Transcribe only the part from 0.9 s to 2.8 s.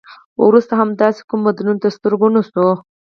داسې کوم بدلون تر سترګو نه شو.